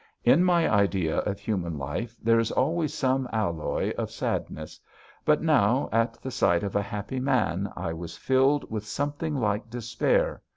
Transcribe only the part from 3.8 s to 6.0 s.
of sadness, but now